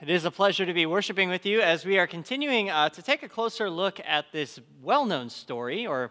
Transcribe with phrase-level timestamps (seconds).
[0.00, 3.02] It is a pleasure to be worshiping with you as we are continuing uh, to
[3.02, 6.10] take a closer look at this well known story, or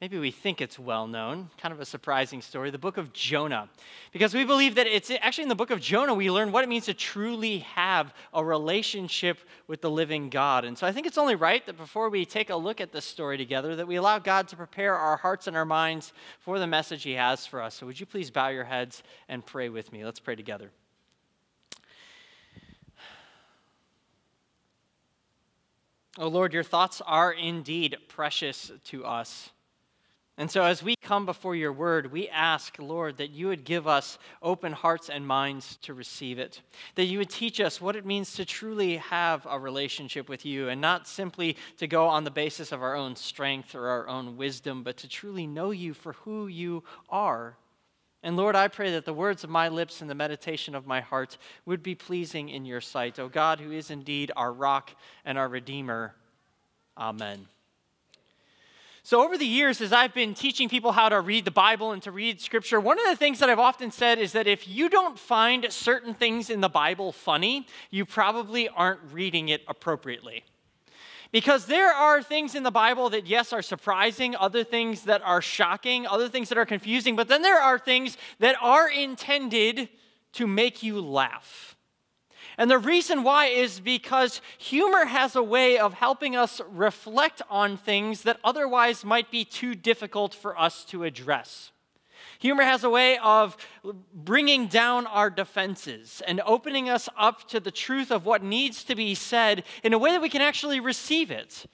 [0.00, 3.68] maybe we think it's well known, kind of a surprising story, the book of Jonah.
[4.12, 6.68] Because we believe that it's actually in the book of Jonah we learn what it
[6.68, 10.64] means to truly have a relationship with the living God.
[10.64, 13.04] And so I think it's only right that before we take a look at this
[13.04, 16.68] story together, that we allow God to prepare our hearts and our minds for the
[16.68, 17.74] message He has for us.
[17.74, 20.04] So would you please bow your heads and pray with me?
[20.04, 20.70] Let's pray together.
[26.16, 29.50] Oh Lord, your thoughts are indeed precious to us.
[30.36, 33.86] And so, as we come before your word, we ask, Lord, that you would give
[33.86, 36.60] us open hearts and minds to receive it.
[36.96, 40.68] That you would teach us what it means to truly have a relationship with you
[40.68, 44.36] and not simply to go on the basis of our own strength or our own
[44.36, 47.56] wisdom, but to truly know you for who you are.
[48.24, 51.02] And Lord, I pray that the words of my lips and the meditation of my
[51.02, 53.18] heart would be pleasing in your sight.
[53.18, 54.92] O God, who is indeed our rock
[55.26, 56.14] and our redeemer.
[56.96, 57.48] Amen.
[59.02, 62.02] So, over the years, as I've been teaching people how to read the Bible and
[62.04, 64.88] to read Scripture, one of the things that I've often said is that if you
[64.88, 70.44] don't find certain things in the Bible funny, you probably aren't reading it appropriately.
[71.34, 75.42] Because there are things in the Bible that, yes, are surprising, other things that are
[75.42, 79.88] shocking, other things that are confusing, but then there are things that are intended
[80.34, 81.76] to make you laugh.
[82.56, 87.78] And the reason why is because humor has a way of helping us reflect on
[87.78, 91.72] things that otherwise might be too difficult for us to address.
[92.44, 93.56] Humor has a way of
[94.12, 98.94] bringing down our defenses and opening us up to the truth of what needs to
[98.94, 101.64] be said in a way that we can actually receive it.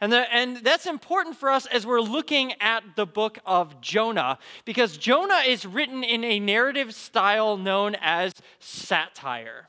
[0.00, 4.40] And, the, and that's important for us as we're looking at the book of Jonah,
[4.64, 9.68] because Jonah is written in a narrative style known as satire.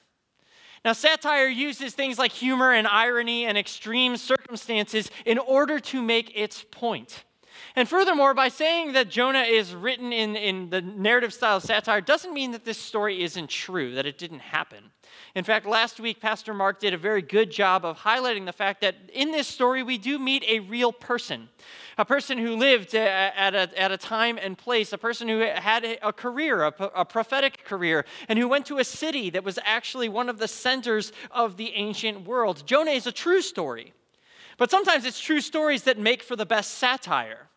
[0.83, 6.35] Now, satire uses things like humor and irony and extreme circumstances in order to make
[6.35, 7.25] its point.
[7.75, 12.01] And furthermore, by saying that Jonah is written in, in the narrative style of satire
[12.01, 14.91] doesn't mean that this story isn't true, that it didn't happen.
[15.34, 18.81] In fact, last week, Pastor Mark did a very good job of highlighting the fact
[18.81, 21.50] that in this story, we do meet a real person.
[21.97, 25.39] A person who lived uh, at a, at a time and place, a person who
[25.39, 29.57] had a career, a, a prophetic career, and who went to a city that was
[29.63, 32.63] actually one of the centers of the ancient world.
[32.67, 33.94] Jonah is a true story.
[34.57, 37.50] But sometimes it's true stories that make for the best satire.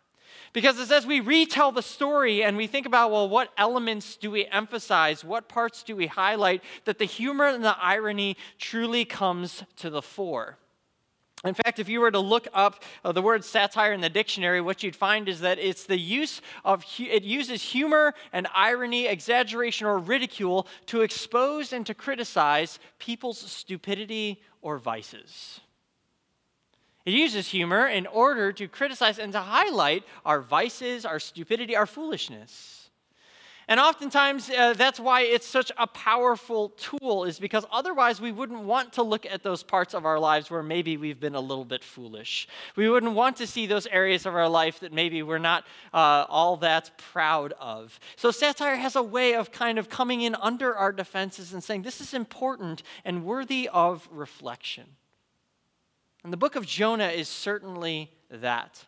[0.56, 4.46] Because as we retell the story and we think about, well, what elements do we
[4.46, 5.22] emphasize?
[5.22, 6.64] What parts do we highlight?
[6.86, 10.56] That the humor and the irony truly comes to the fore.
[11.44, 14.62] In fact, if you were to look up uh, the word satire in the dictionary,
[14.62, 19.86] what you'd find is that it's the use of, it uses humor and irony, exaggeration,
[19.86, 25.60] or ridicule to expose and to criticize people's stupidity or vices.
[27.06, 31.86] It uses humor in order to criticize and to highlight our vices, our stupidity, our
[31.86, 32.90] foolishness.
[33.68, 38.60] And oftentimes, uh, that's why it's such a powerful tool, is because otherwise we wouldn't
[38.60, 41.64] want to look at those parts of our lives where maybe we've been a little
[41.64, 42.46] bit foolish.
[42.76, 46.26] We wouldn't want to see those areas of our life that maybe we're not uh,
[46.28, 47.98] all that proud of.
[48.14, 51.82] So, satire has a way of kind of coming in under our defenses and saying,
[51.82, 54.86] this is important and worthy of reflection.
[56.26, 58.84] And the book of Jonah is certainly that.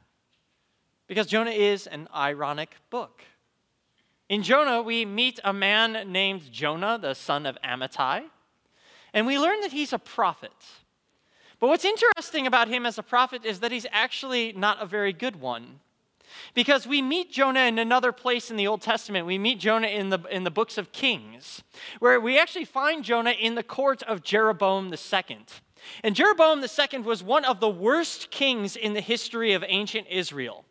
[1.07, 3.23] Because Jonah is an ironic book.
[4.29, 8.25] In Jonah, we meet a man named Jonah, the son of Amittai,
[9.15, 10.51] and we learn that he's a prophet.
[11.61, 15.13] But what's interesting about him as a prophet is that he's actually not a very
[15.13, 15.79] good one.
[16.55, 19.27] Because we meet Jonah in another place in the Old Testament.
[19.27, 21.63] We meet Jonah in the, in the books of Kings,
[22.01, 25.39] where we actually find Jonah in the court of Jeroboam II.
[26.03, 30.65] And Jeroboam II was one of the worst kings in the history of ancient Israel.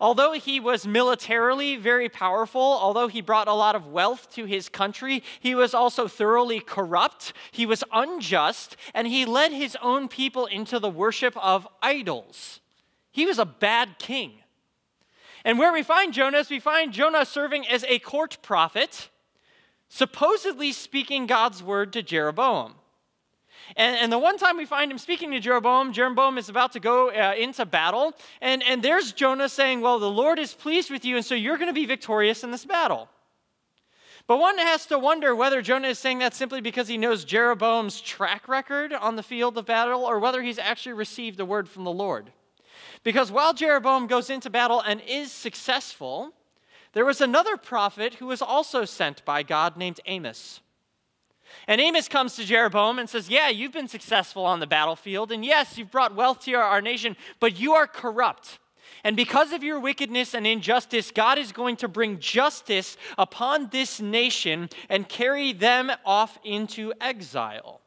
[0.00, 4.68] Although he was militarily very powerful, although he brought a lot of wealth to his
[4.68, 10.46] country, he was also thoroughly corrupt, he was unjust, and he led his own people
[10.46, 12.60] into the worship of idols.
[13.10, 14.32] He was a bad king.
[15.44, 19.08] And where we find Jonah we find Jonah serving as a court prophet,
[19.88, 22.74] supposedly speaking God's word to Jeroboam.
[23.76, 26.80] And, and, the one time we find him speaking to Jeroboam, Jeroboam is about to
[26.80, 28.12] go uh, into battle.
[28.40, 31.56] And, and there's Jonah saying, Well, the Lord is pleased with you, and so you're
[31.56, 33.08] going to be victorious in this battle.
[34.26, 38.00] But one has to wonder whether Jonah is saying that simply because he knows Jeroboam's
[38.00, 41.84] track record on the field of battle, or whether he's actually received a word from
[41.84, 42.30] the Lord.
[43.02, 46.32] Because while Jeroboam goes into battle and is successful,
[46.92, 50.60] there was another prophet who was also sent by God named Amos.
[51.66, 55.44] And Amos comes to Jeroboam and says, Yeah, you've been successful on the battlefield, and
[55.44, 58.58] yes, you've brought wealth to our, nation, but you are corrupt.
[59.04, 64.00] And because of your wickedness and injustice, God is going to bring justice upon this
[64.00, 67.80] nation and carry them off into exile.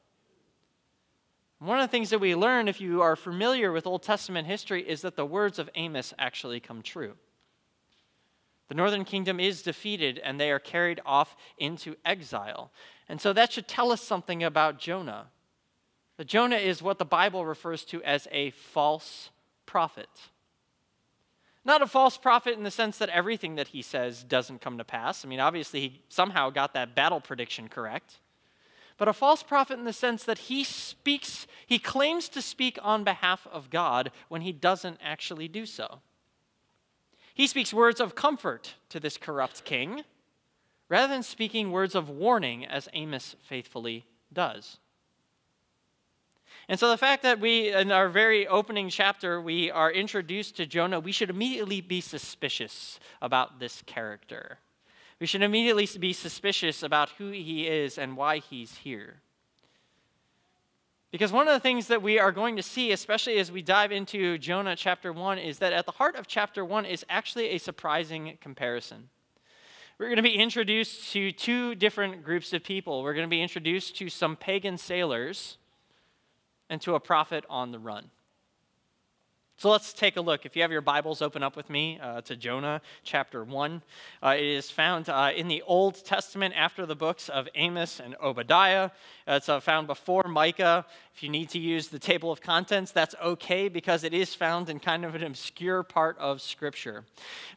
[1.59, 4.87] One of the things that we learn, if you are familiar with Old Testament history,
[4.87, 7.15] is that the words of Amos actually come true.
[8.67, 12.71] The northern kingdom is defeated and they are carried off into exile.
[13.07, 15.27] And so that should tell us something about Jonah.
[16.17, 19.29] That Jonah is what the Bible refers to as a false
[19.65, 20.09] prophet.
[21.63, 24.83] Not a false prophet in the sense that everything that he says doesn't come to
[24.83, 25.25] pass.
[25.25, 28.19] I mean, obviously, he somehow got that battle prediction correct.
[28.97, 33.03] But a false prophet in the sense that he speaks, he claims to speak on
[33.03, 35.99] behalf of God when he doesn't actually do so.
[37.35, 40.03] He speaks words of comfort to this corrupt king
[40.87, 44.77] rather than speaking words of warning as Amos faithfully does.
[46.69, 50.65] And so the fact that we, in our very opening chapter, we are introduced to
[50.65, 54.59] Jonah, we should immediately be suspicious about this character.
[55.19, 59.21] We should immediately be suspicious about who he is and why he's here.
[61.15, 63.93] Because one of the things that we are going to see, especially as we dive
[63.93, 67.57] into Jonah chapter 1, is that at the heart of chapter 1 is actually a
[67.57, 69.07] surprising comparison.
[69.97, 73.01] We're going to be introduced to two different groups of people.
[73.01, 75.57] We're going to be introduced to some pagan sailors
[76.69, 78.11] and to a prophet on the run.
[79.57, 80.45] So let's take a look.
[80.45, 83.81] If you have your Bibles, open up with me uh, to Jonah chapter 1.
[84.21, 88.17] Uh, it is found uh, in the Old Testament after the books of Amos and
[88.21, 88.89] Obadiah.
[89.25, 90.85] Uh, it's uh, found before Micah.
[91.15, 94.69] If you need to use the table of contents, that's okay because it is found
[94.69, 97.05] in kind of an obscure part of Scripture.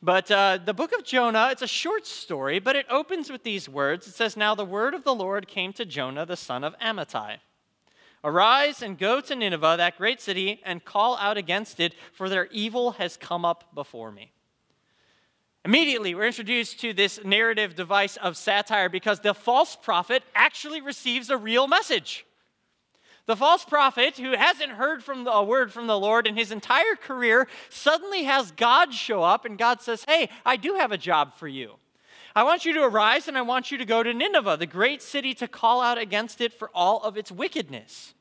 [0.01, 3.69] But uh, the book of Jonah, it's a short story, but it opens with these
[3.69, 4.07] words.
[4.07, 7.39] It says, Now the word of the Lord came to Jonah, the son of Amittai.
[8.25, 12.47] Arise and go to Nineveh, that great city, and call out against it, for their
[12.47, 14.33] evil has come up before me.
[15.65, 21.31] Immediately, we're introduced to this narrative device of satire because the false prophet actually receives
[21.31, 22.25] a real message.
[23.27, 26.51] The false prophet, who hasn't heard from the, a word from the Lord in his
[26.51, 30.99] entire career, suddenly has God show up, and God says, Hey, I do have a
[30.99, 31.75] job for you.
[32.35, 35.03] I want you to arise and I want you to go to Nineveh, the great
[35.03, 38.15] city, to call out against it for all of its wickedness.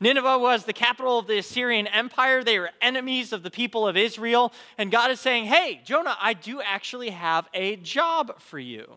[0.00, 2.44] Nineveh was the capital of the Assyrian Empire.
[2.44, 4.52] They were enemies of the people of Israel.
[4.78, 8.96] And God is saying, Hey, Jonah, I do actually have a job for you.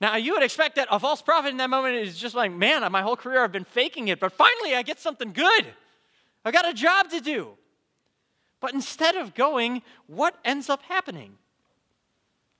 [0.00, 2.90] Now, you would expect that a false prophet in that moment is just like, Man,
[2.92, 5.66] my whole career I've been faking it, but finally I get something good.
[6.44, 7.50] I've got a job to do.
[8.60, 11.36] But instead of going, what ends up happening?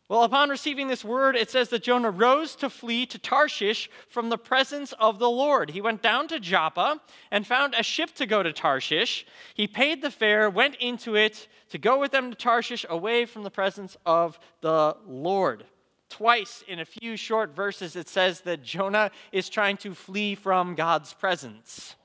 [0.06, 4.28] Well, upon receiving this word, it says that Jonah rose to flee to Tarshish from
[4.28, 5.70] the presence of the Lord.
[5.70, 9.26] He went down to Joppa and found a ship to go to Tarshish.
[9.54, 13.44] He paid the fare, went into it to go with them to Tarshish away from
[13.44, 15.64] the presence of the Lord.
[16.10, 20.74] Twice in a few short verses, it says that Jonah is trying to flee from
[20.74, 21.96] God's presence.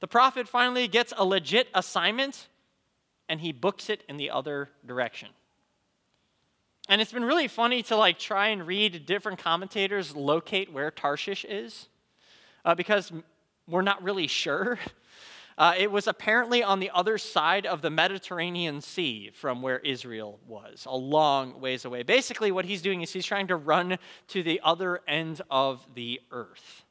[0.00, 2.48] The prophet finally gets a legit assignment
[3.28, 5.28] and he books it in the other direction.
[6.88, 11.44] And it's been really funny to like try and read different commentators locate where Tarshish
[11.44, 11.88] is
[12.64, 13.12] uh, because
[13.68, 14.78] we're not really sure.
[15.58, 20.40] Uh, it was apparently on the other side of the Mediterranean Sea from where Israel
[20.48, 22.02] was, a long ways away.
[22.02, 26.18] Basically, what he's doing is he's trying to run to the other end of the
[26.30, 26.86] earth.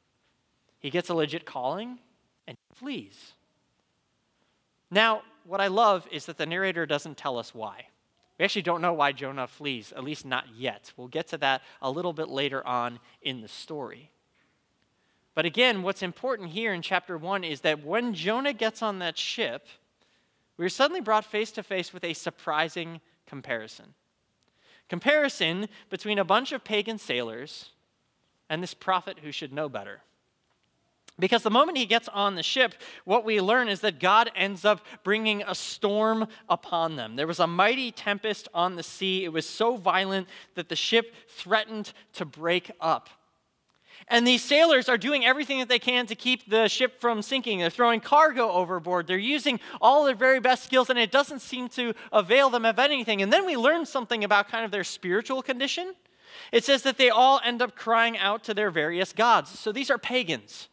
[0.78, 1.98] He gets a legit calling
[2.46, 3.34] and flees.
[4.88, 7.86] Now, what I love is that the narrator doesn't tell us why.
[8.40, 10.94] We actually don't know why Jonah flees, at least not yet.
[10.96, 14.12] We'll get to that a little bit later on in the story.
[15.34, 19.18] But again, what's important here in chapter 1 is that when Jonah gets on that
[19.18, 19.66] ship,
[20.56, 23.92] we're suddenly brought face to face with a surprising comparison.
[24.88, 27.72] Comparison between a bunch of pagan sailors
[28.48, 30.00] and this prophet who should know better.
[31.20, 32.74] Because the moment he gets on the ship,
[33.04, 37.16] what we learn is that God ends up bringing a storm upon them.
[37.16, 39.24] There was a mighty tempest on the sea.
[39.24, 43.10] It was so violent that the ship threatened to break up.
[44.08, 47.58] And these sailors are doing everything that they can to keep the ship from sinking.
[47.58, 49.06] They're throwing cargo overboard.
[49.06, 52.78] They're using all their very best skills, and it doesn't seem to avail them of
[52.78, 53.22] anything.
[53.22, 55.94] And then we learn something about kind of their spiritual condition.
[56.50, 59.56] It says that they all end up crying out to their various gods.
[59.58, 60.69] So these are pagans.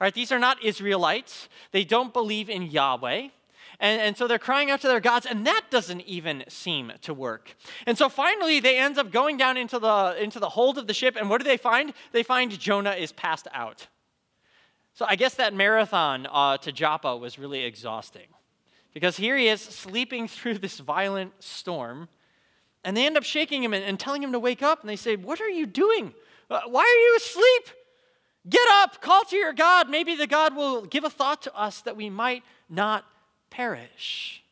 [0.00, 0.14] Right?
[0.14, 1.48] These are not Israelites.
[1.72, 3.28] They don't believe in Yahweh.
[3.80, 7.14] And, and so they're crying out to their gods, and that doesn't even seem to
[7.14, 7.54] work.
[7.86, 10.94] And so finally, they end up going down into the, into the hold of the
[10.94, 11.92] ship, and what do they find?
[12.12, 13.86] They find Jonah is passed out.
[14.94, 18.26] So I guess that marathon uh, to Joppa was really exhausting.
[18.92, 22.08] Because here he is sleeping through this violent storm,
[22.82, 24.96] and they end up shaking him and, and telling him to wake up, and they
[24.96, 26.14] say, What are you doing?
[26.50, 27.77] Uh, why are you asleep?
[28.48, 29.88] Get up, call to your God.
[29.88, 33.04] Maybe the God will give a thought to us that we might not
[33.50, 34.42] perish.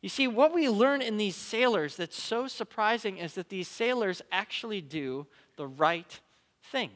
[0.00, 4.20] You see, what we learn in these sailors that's so surprising is that these sailors
[4.30, 5.26] actually do
[5.56, 6.20] the right
[6.64, 6.90] thing.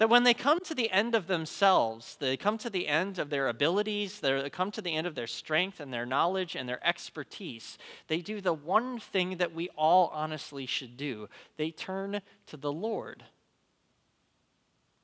[0.00, 3.28] That when they come to the end of themselves, they come to the end of
[3.28, 6.84] their abilities, they come to the end of their strength and their knowledge and their
[6.88, 7.76] expertise,
[8.08, 11.28] they do the one thing that we all honestly should do
[11.58, 13.24] they turn to the Lord.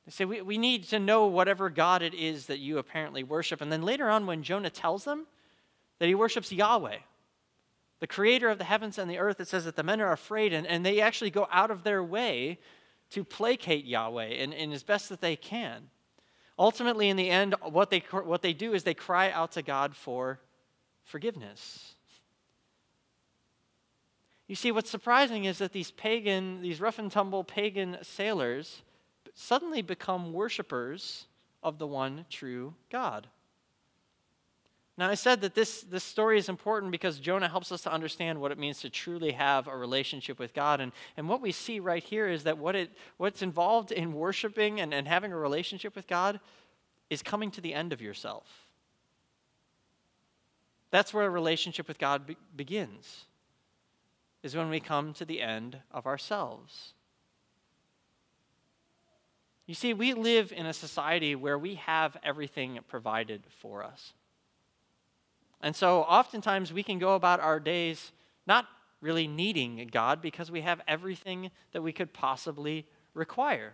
[0.07, 3.61] They say, we, we need to know whatever God it is that you apparently worship.
[3.61, 5.27] And then later on, when Jonah tells them
[5.99, 6.97] that he worships Yahweh,
[7.99, 10.53] the creator of the heavens and the earth, it says that the men are afraid
[10.53, 12.57] and, and they actually go out of their way
[13.11, 15.89] to placate Yahweh and, as best that they can.
[16.59, 19.95] Ultimately, in the end, what they, what they do is they cry out to God
[19.95, 20.39] for
[21.03, 21.95] forgiveness.
[24.47, 28.81] You see, what's surprising is that these pagan, these rough and tumble pagan sailors,
[29.33, 31.27] suddenly become worshipers
[31.61, 33.27] of the one true God.
[34.97, 38.41] Now, I said that this, this story is important because Jonah helps us to understand
[38.41, 40.81] what it means to truly have a relationship with God.
[40.81, 44.81] And, and what we see right here is that what it, what's involved in worshiping
[44.81, 46.39] and, and having a relationship with God
[47.11, 48.65] is coming to the end of yourself.
[50.89, 53.25] That's where a relationship with God be- begins,
[54.41, 56.93] is when we come to the end of ourselves.
[59.67, 64.13] You see, we live in a society where we have everything provided for us.
[65.61, 68.11] And so oftentimes we can go about our days
[68.45, 68.67] not
[69.01, 73.73] really needing God because we have everything that we could possibly require.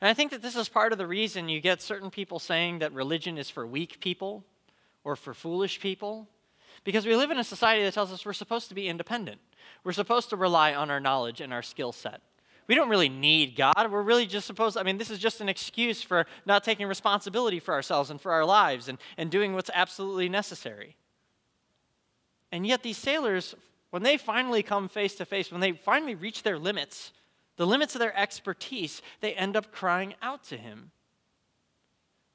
[0.00, 2.78] And I think that this is part of the reason you get certain people saying
[2.78, 4.44] that religion is for weak people
[5.04, 6.28] or for foolish people.
[6.84, 9.40] Because we live in a society that tells us we're supposed to be independent.
[9.84, 12.20] We're supposed to rely on our knowledge and our skill set
[12.66, 13.90] we don't really need God.
[13.90, 17.60] We're really just supposed, I mean, this is just an excuse for not taking responsibility
[17.60, 20.96] for ourselves and for our lives and, and doing what's absolutely necessary.
[22.50, 23.54] And yet, these sailors,
[23.90, 27.12] when they finally come face to face, when they finally reach their limits,
[27.56, 30.90] the limits of their expertise, they end up crying out to him.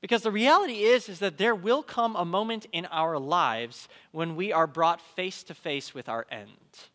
[0.02, 4.36] Because the reality is, is that there will come a moment in our lives when
[4.36, 6.90] we are brought face to face with our end.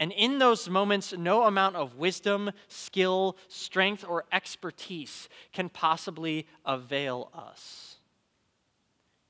[0.00, 7.30] And in those moments, no amount of wisdom, skill, strength, or expertise can possibly avail
[7.32, 7.96] us.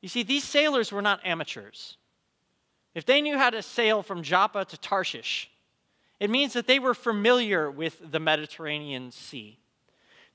[0.00, 1.96] You see, these sailors were not amateurs.
[2.94, 5.50] If they knew how to sail from Joppa to Tarshish,
[6.20, 9.58] it means that they were familiar with the Mediterranean Sea,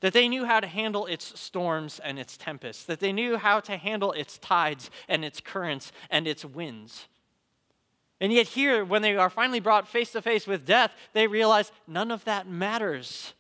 [0.02, 3.60] that they knew how to handle its storms and its tempests, that they knew how
[3.62, 7.08] to handle its tides and its currents and its winds.
[8.22, 11.72] And yet, here, when they are finally brought face to face with death, they realize
[11.88, 13.34] none of that matters.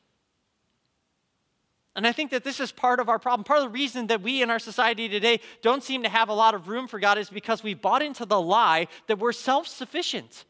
[1.95, 3.43] And I think that this is part of our problem.
[3.43, 6.33] Part of the reason that we in our society today don't seem to have a
[6.33, 9.67] lot of room for God is because we bought into the lie that we're self
[9.67, 10.45] sufficient.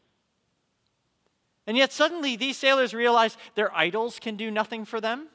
[1.66, 5.26] And yet, suddenly, these sailors realize their idols can do nothing for them,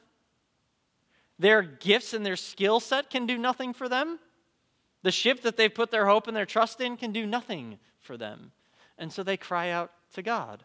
[1.38, 4.18] their gifts and their skill set can do nothing for them,
[5.02, 8.16] the ship that they've put their hope and their trust in can do nothing for
[8.16, 8.52] them
[8.98, 10.64] and so they cry out to God.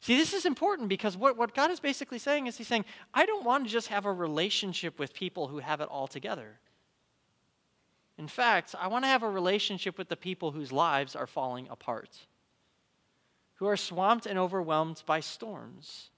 [0.00, 2.84] See, this is important because what, what God is basically saying is He's saying,
[3.14, 6.58] I don't want to just have a relationship with people who have it all together.
[8.18, 11.68] In fact, I want to have a relationship with the people whose lives are falling
[11.70, 12.26] apart,
[13.54, 16.10] who are swamped and overwhelmed by storms.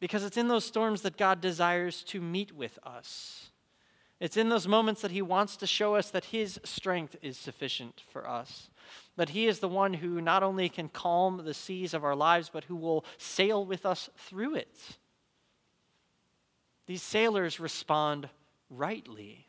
[0.00, 3.50] Because it's in those storms that God desires to meet with us.
[4.20, 8.02] It's in those moments that He wants to show us that His strength is sufficient
[8.08, 8.70] for us.
[9.16, 12.50] That He is the one who not only can calm the seas of our lives,
[12.52, 14.76] but who will sail with us through it.
[16.86, 18.28] These sailors respond
[18.70, 19.46] rightly.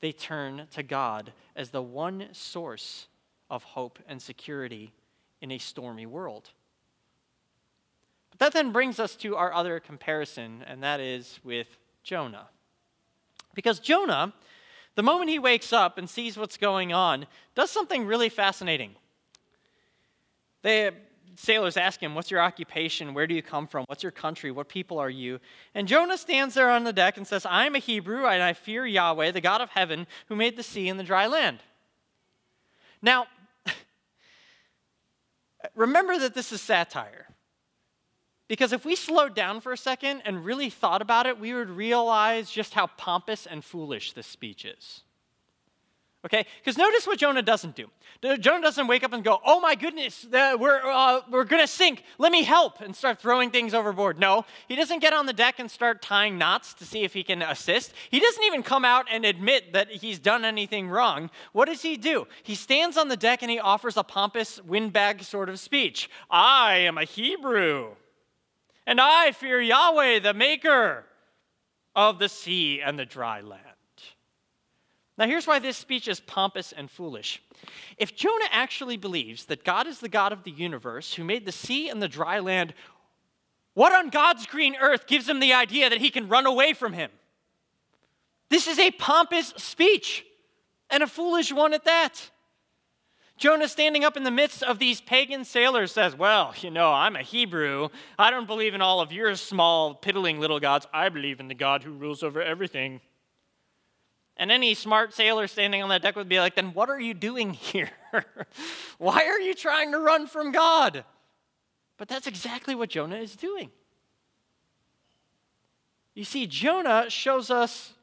[0.00, 3.08] They turn to God as the one source
[3.50, 4.92] of hope and security
[5.40, 6.50] in a stormy world.
[8.30, 12.48] But that then brings us to our other comparison, and that is with Jonah.
[13.54, 14.32] Because Jonah,
[14.94, 18.94] the moment he wakes up and sees what's going on, does something really fascinating.
[20.62, 20.94] The
[21.36, 23.14] sailors ask him, What's your occupation?
[23.14, 23.84] Where do you come from?
[23.86, 24.50] What's your country?
[24.50, 25.40] What people are you?
[25.74, 28.86] And Jonah stands there on the deck and says, I'm a Hebrew and I fear
[28.86, 31.60] Yahweh, the God of heaven, who made the sea and the dry land.
[33.00, 33.26] Now,
[35.74, 37.26] remember that this is satire.
[38.52, 41.70] Because if we slowed down for a second and really thought about it, we would
[41.70, 45.04] realize just how pompous and foolish this speech is.
[46.26, 46.44] Okay?
[46.58, 47.88] Because notice what Jonah doesn't do.
[48.40, 52.04] Jonah doesn't wake up and go, oh my goodness, we're, uh, we're going to sink.
[52.18, 54.18] Let me help, and start throwing things overboard.
[54.18, 57.22] No, he doesn't get on the deck and start tying knots to see if he
[57.22, 57.94] can assist.
[58.10, 61.30] He doesn't even come out and admit that he's done anything wrong.
[61.52, 62.26] What does he do?
[62.42, 66.74] He stands on the deck and he offers a pompous windbag sort of speech I
[66.74, 67.92] am a Hebrew,
[68.86, 71.04] and I fear Yahweh, the maker
[71.94, 73.60] of the sea and the dry land.
[75.18, 77.42] Now, here's why this speech is pompous and foolish.
[77.98, 81.52] If Jonah actually believes that God is the God of the universe who made the
[81.52, 82.74] sea and the dry land,
[83.74, 86.92] what on God's green earth gives him the idea that he can run away from
[86.92, 87.10] him?
[88.48, 90.26] This is a pompous speech,
[90.90, 92.30] and a foolish one at that.
[93.42, 97.16] Jonah, standing up in the midst of these pagan sailors, says, Well, you know, I'm
[97.16, 97.88] a Hebrew.
[98.16, 100.86] I don't believe in all of your small, piddling little gods.
[100.94, 103.00] I believe in the God who rules over everything.
[104.36, 107.14] And any smart sailor standing on that deck would be like, then what are you
[107.14, 107.90] doing here?
[108.98, 111.04] Why are you trying to run from God?
[111.96, 113.72] But that's exactly what Jonah is doing.
[116.14, 117.94] You see, Jonah shows us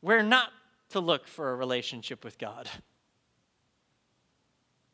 [0.00, 0.50] where not
[0.88, 2.68] to look for a relationship with God.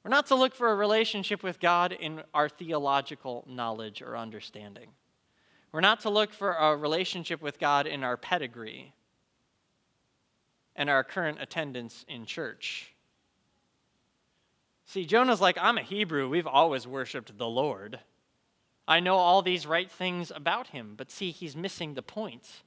[0.05, 4.91] We're not to look for a relationship with God in our theological knowledge or understanding.
[5.73, 8.93] We're not to look for a relationship with God in our pedigree
[10.77, 12.95] and our current attendance in church.
[14.85, 16.29] See, Jonah's like, I'm a Hebrew.
[16.29, 17.99] We've always worshiped the Lord.
[18.87, 22.63] I know all these right things about him, but see, he's missing the point.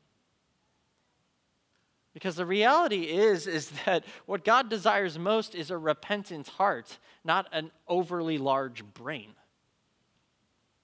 [2.18, 7.48] Because the reality is, is that what God desires most is a repentant heart, not
[7.52, 9.36] an overly large brain.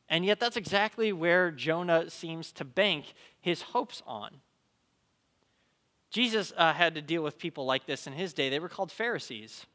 [0.08, 4.42] And yet, that's exactly where Jonah seems to bank his hopes on.
[6.12, 8.50] Jesus uh, had to deal with people like this in his day.
[8.52, 9.66] They were called Pharisees.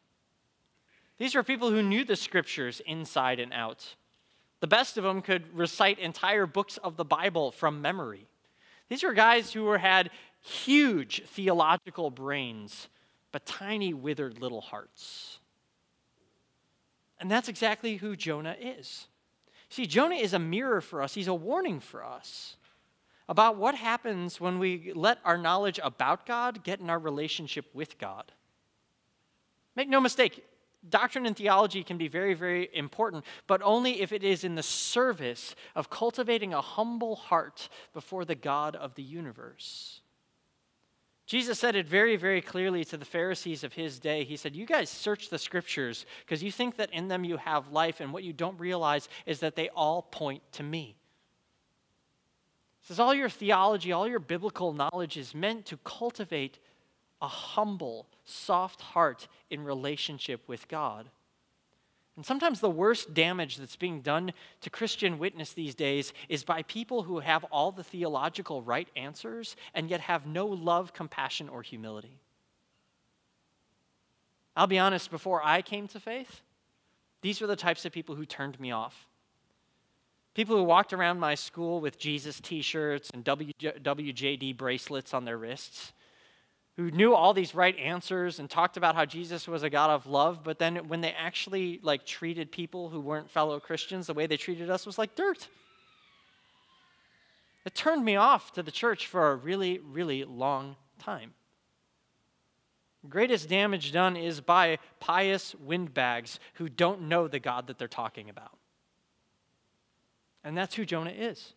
[1.18, 3.96] These were people who knew the scriptures inside and out.
[4.61, 8.28] The best of them could recite entire books of the Bible from memory.
[8.88, 12.88] These were guys who were, had huge theological brains,
[13.33, 15.38] but tiny, withered little hearts.
[17.20, 19.09] And that's exactly who Jonah is.
[19.68, 22.57] See, Jonah is a mirror for us, he's a warning for us
[23.29, 27.98] about what happens when we let our knowledge about God get in our relationship with
[27.98, 28.33] God.
[29.77, 30.44] Make no mistake,
[30.88, 34.62] doctrine and theology can be very, very important, but only if it is in the
[34.62, 40.01] service of cultivating a humble heart before the God of the universe.
[41.28, 44.24] Jesus said it very, very clearly to the Pharisees of his day.
[44.24, 47.70] He said, You guys search the scriptures because you think that in them you have
[47.70, 50.96] life, and what you don't realize is that they all point to me
[52.80, 56.58] He says all your theology, all your biblical knowledge is meant to cultivate
[57.20, 61.10] a humble, soft heart in relationship with God.
[62.18, 66.62] And sometimes the worst damage that's being done to Christian witness these days is by
[66.64, 71.62] people who have all the theological right answers and yet have no love, compassion, or
[71.62, 72.18] humility.
[74.57, 76.40] I'll be honest, before I came to faith,
[77.22, 79.07] these were the types of people who turned me off.
[80.35, 85.38] People who walked around my school with Jesus t shirts and WWJD bracelets on their
[85.38, 85.92] wrists,
[86.78, 90.06] who knew all these right answers and talked about how Jesus was a God of
[90.06, 94.28] love, but then when they actually like treated people who weren't fellow Christians, the way
[94.28, 95.48] they treated us was like dirt.
[97.66, 101.34] It turned me off to the church for a really, really long time.
[103.08, 108.30] greatest damage done is by pious windbags who don't know the God that they're talking
[108.30, 108.56] about.
[110.44, 111.54] And that's who Jonah is.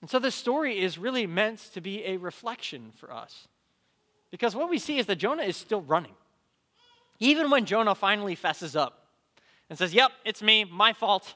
[0.00, 3.48] And so this story is really meant to be a reflection for us.
[4.30, 6.14] Because what we see is that Jonah is still running.
[7.18, 9.06] Even when Jonah finally fesses up
[9.68, 11.34] and says, Yep, it's me, my fault.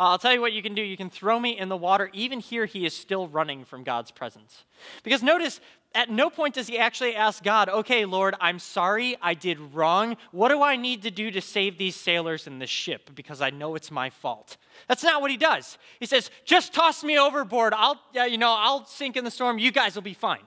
[0.00, 0.80] Uh, I'll tell you what you can do.
[0.80, 2.08] You can throw me in the water.
[2.14, 4.64] Even here, he is still running from God's presence.
[5.02, 5.60] Because notice,
[5.94, 10.16] at no point does he actually ask God, okay, Lord, I'm sorry, I did wrong.
[10.32, 13.10] What do I need to do to save these sailors in this ship?
[13.14, 14.56] Because I know it's my fault.
[14.88, 15.76] That's not what he does.
[15.98, 17.74] He says, just toss me overboard.
[17.76, 19.58] I'll, you know, I'll sink in the storm.
[19.58, 20.46] You guys will be fine.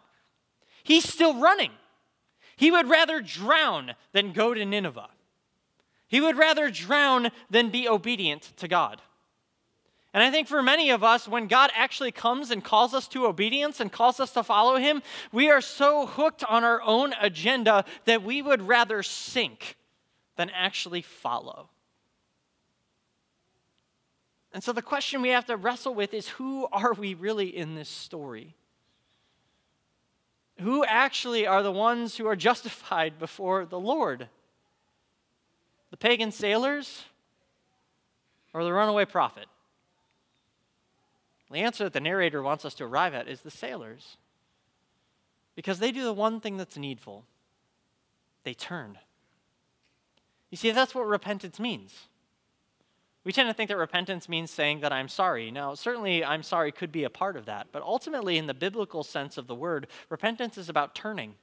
[0.81, 1.71] He's still running.
[2.55, 5.09] He would rather drown than go to Nineveh.
[6.07, 8.99] He would rather drown than be obedient to God.
[10.13, 13.25] And I think for many of us, when God actually comes and calls us to
[13.25, 17.83] obedience and calls us to follow Him, we are so hooked on our own agenda
[18.05, 19.75] that we would rather sink
[20.35, 21.69] than actually follow.
[24.53, 27.73] And so the question we have to wrestle with is who are we really in
[27.73, 28.55] this story?
[30.61, 34.29] Who actually are the ones who are justified before the Lord?
[35.89, 37.03] The pagan sailors
[38.53, 39.47] or the runaway prophet?
[41.53, 44.17] The answer that the narrator wants us to arrive at is the sailors.
[45.55, 47.25] Because they do the one thing that's needful
[48.43, 48.97] they turn.
[50.49, 52.07] You see, that's what repentance means.
[53.23, 55.49] We tend to think that repentance means saying that I'm sorry.
[55.49, 59.03] Now, certainly, I'm sorry could be a part of that, but ultimately, in the biblical
[59.03, 61.35] sense of the word, repentance is about turning.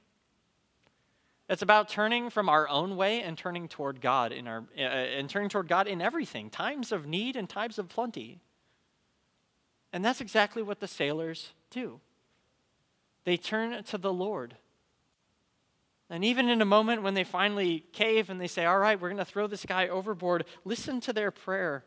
[1.49, 5.27] It's about turning from our own way and turning toward God in our uh, and
[5.27, 8.41] turning toward God in everything, times of need and times of plenty.
[9.93, 11.99] And that's exactly what the sailors do.
[13.23, 14.55] They turn to the Lord.
[16.09, 19.09] And even in a moment when they finally cave and they say, All right, we're
[19.09, 21.83] going to throw this guy overboard, listen to their prayer.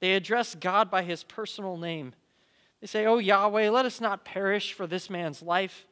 [0.00, 2.14] They address God by his personal name.
[2.80, 5.86] They say, Oh Yahweh, let us not perish for this man's life,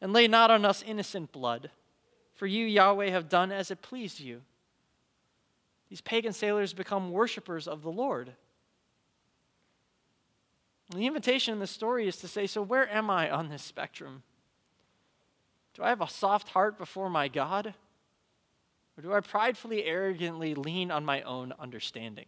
[0.00, 1.70] and lay not on us innocent blood.
[2.34, 4.40] For you, Yahweh, have done as it pleased you.
[5.90, 8.32] These pagan sailors become worshipers of the Lord.
[10.90, 13.62] And the invitation in the story is to say, So where am I on this
[13.62, 14.22] spectrum?
[15.74, 17.74] Do I have a soft heart before my God?
[18.98, 22.26] Or do I pridefully, arrogantly lean on my own understanding?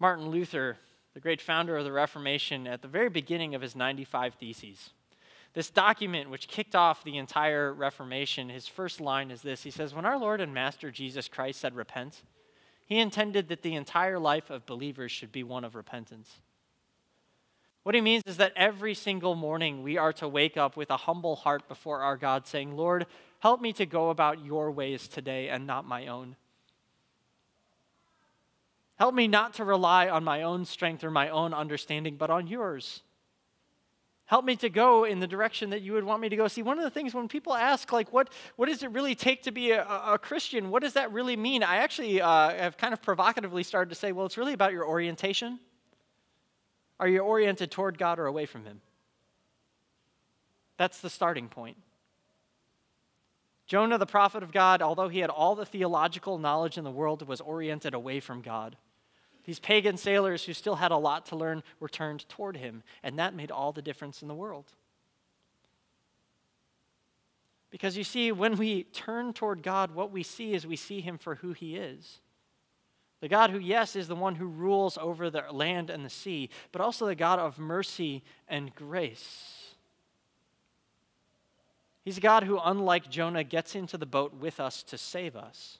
[0.00, 0.78] Martin Luther,
[1.12, 4.90] the great founder of the Reformation, at the very beginning of his 95 Theses,
[5.52, 9.94] this document which kicked off the entire Reformation, his first line is this He says,
[9.94, 12.22] When our Lord and Master Jesus Christ said, Repent,
[12.86, 16.40] he intended that the entire life of believers should be one of repentance.
[17.82, 20.96] What he means is that every single morning we are to wake up with a
[20.96, 23.06] humble heart before our God, saying, Lord,
[23.40, 26.36] help me to go about your ways today and not my own.
[28.96, 32.46] Help me not to rely on my own strength or my own understanding, but on
[32.46, 33.02] yours.
[34.26, 36.48] Help me to go in the direction that you would want me to go.
[36.48, 39.42] See, one of the things when people ask, like, what, what does it really take
[39.42, 40.70] to be a, a Christian?
[40.70, 41.62] What does that really mean?
[41.62, 44.86] I actually uh, have kind of provocatively started to say, well, it's really about your
[44.86, 45.58] orientation.
[46.98, 48.80] Are you oriented toward God or away from Him?
[50.78, 51.76] That's the starting point.
[53.66, 57.26] Jonah, the prophet of God, although he had all the theological knowledge in the world,
[57.26, 58.76] was oriented away from God.
[59.44, 63.18] These pagan sailors who still had a lot to learn were turned toward him, and
[63.18, 64.72] that made all the difference in the world.
[67.70, 71.18] Because you see, when we turn toward God, what we see is we see him
[71.18, 72.20] for who he is.
[73.20, 76.50] The God who, yes, is the one who rules over the land and the sea,
[76.72, 79.74] but also the God of mercy and grace.
[82.04, 85.78] He's a God who, unlike Jonah, gets into the boat with us to save us.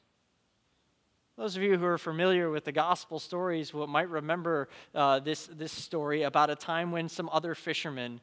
[1.37, 5.49] Those of you who are familiar with the gospel stories will, might remember uh, this,
[5.49, 8.21] this story about a time when some other fishermen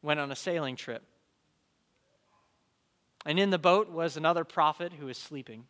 [0.00, 1.02] went on a sailing trip.
[3.26, 5.64] And in the boat was another prophet who was sleeping.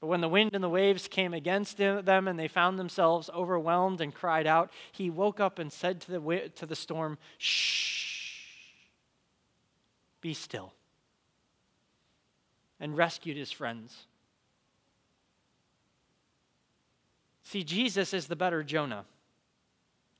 [0.00, 4.00] But when the wind and the waves came against them and they found themselves overwhelmed
[4.00, 8.74] and cried out, he woke up and said to the, to the storm, Shh,
[10.20, 10.72] be still,
[12.78, 14.06] and rescued his friends.
[17.48, 19.06] See, Jesus is the better Jonah.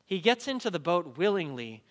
[0.06, 1.82] He gets into the boat willingly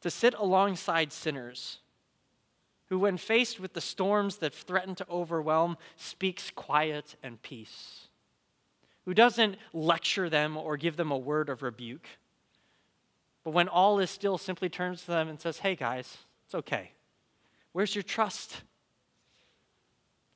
[0.00, 1.78] to sit alongside sinners
[2.88, 8.06] who, when faced with the storms that threaten to overwhelm, speaks quiet and peace,
[9.06, 12.06] who doesn't lecture them or give them a word of rebuke,
[13.42, 16.92] but when all is still, simply turns to them and says, Hey guys, it's okay.
[17.72, 18.62] Where's your trust?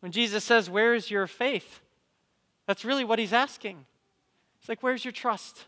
[0.01, 1.83] When Jesus says, Where's your faith?
[2.67, 3.85] That's really what he's asking.
[4.61, 5.67] It's like, Where's your trust?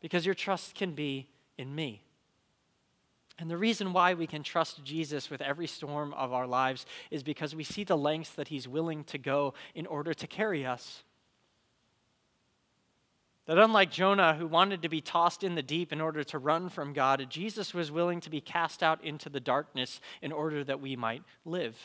[0.00, 2.02] Because your trust can be in me.
[3.38, 7.22] And the reason why we can trust Jesus with every storm of our lives is
[7.22, 11.04] because we see the lengths that he's willing to go in order to carry us.
[13.46, 16.68] That unlike Jonah, who wanted to be tossed in the deep in order to run
[16.68, 20.80] from God, Jesus was willing to be cast out into the darkness in order that
[20.80, 21.76] we might live.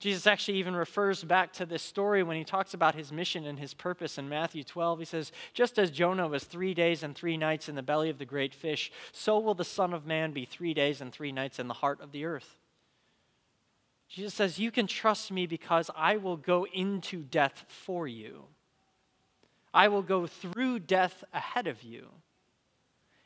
[0.00, 3.58] Jesus actually even refers back to this story when he talks about his mission and
[3.58, 4.98] his purpose in Matthew 12.
[4.98, 8.16] He says, Just as Jonah was three days and three nights in the belly of
[8.16, 11.58] the great fish, so will the Son of Man be three days and three nights
[11.58, 12.56] in the heart of the earth.
[14.08, 18.44] Jesus says, You can trust me because I will go into death for you.
[19.74, 22.08] I will go through death ahead of you.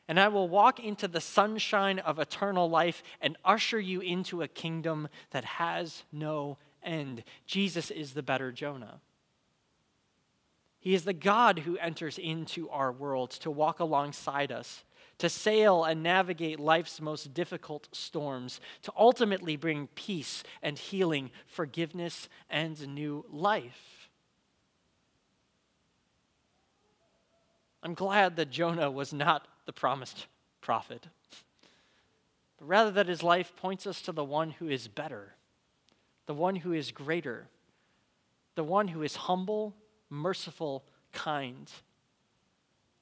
[0.07, 4.47] And I will walk into the sunshine of eternal life and usher you into a
[4.47, 7.23] kingdom that has no end.
[7.47, 9.01] Jesus is the better Jonah.
[10.79, 14.83] He is the God who enters into our world to walk alongside us,
[15.17, 22.29] to sail and navigate life's most difficult storms, to ultimately bring peace and healing, forgiveness
[22.51, 24.09] and new life.
[27.81, 30.27] I'm glad that Jonah was not the promised
[30.61, 31.07] prophet,
[32.57, 35.35] but rather that his life points us to the one who is better,
[36.25, 37.47] the one who is greater,
[38.55, 39.75] the one who is humble
[40.09, 41.71] merciful, kind,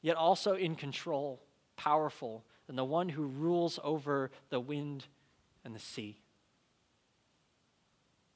[0.01, 1.41] yet also in control,
[1.75, 5.05] powerful, and the one who rules over the wind
[5.65, 6.17] and the sea.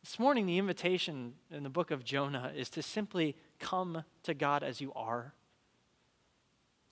[0.04, 4.64] This morning, the invitation in the book of Jonah is to simply come to God
[4.64, 5.34] as you are,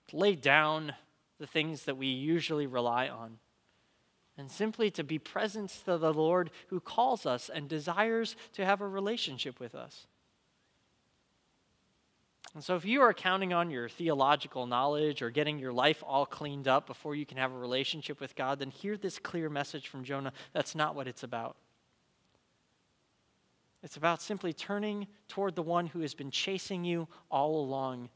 [0.08, 0.94] to lay down
[1.38, 3.38] the things that we usually rely on,
[4.38, 8.80] and simply to be present to the Lord who calls us and desires to have
[8.80, 10.06] a relationship with us.
[12.54, 16.24] And so, if you are counting on your theological knowledge or getting your life all
[16.24, 19.88] cleaned up before you can have a relationship with God, then hear this clear message
[19.88, 20.32] from Jonah.
[20.54, 21.56] That's not what it's about.
[23.82, 28.08] It's about simply turning toward the one who has been chasing you all along,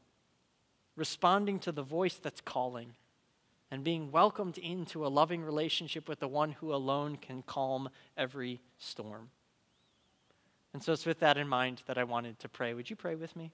[0.95, 2.95] responding to the voice that's calling,
[3.71, 8.59] and being welcomed into a loving relationship with the one who alone can calm every
[8.77, 9.29] storm.
[10.73, 12.73] And so it's with that in mind that I wanted to pray.
[12.73, 13.51] Would you pray with me?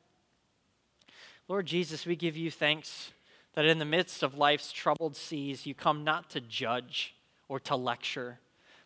[1.48, 3.12] Lord Jesus, we give you thanks
[3.54, 7.16] that in the midst of life's troubled seas, you come not to judge
[7.48, 8.40] or to lecture,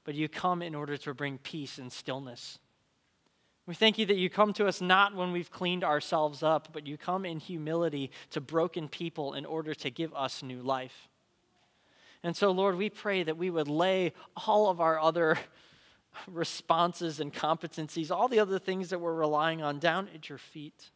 [0.03, 2.59] but you come in order to bring peace and stillness.
[3.65, 6.87] We thank you that you come to us not when we've cleaned ourselves up, but
[6.87, 11.09] you come in humility to broken people in order to give us new life.
[12.23, 14.13] And so, Lord, we pray that we would lay
[14.47, 15.37] all of our other
[16.27, 20.91] responses and competencies, all the other things that we're relying on, down at your feet.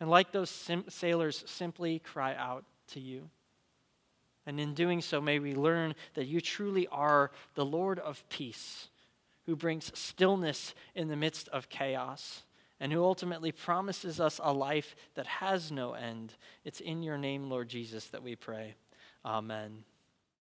[0.00, 3.30] And like those sim- sailors, simply cry out to you.
[4.46, 8.88] And in doing so, may we learn that you truly are the Lord of peace,
[9.46, 12.42] who brings stillness in the midst of chaos,
[12.80, 16.34] and who ultimately promises us a life that has no end.
[16.64, 18.74] It's in your name, Lord Jesus, that we pray.
[19.24, 19.84] Amen.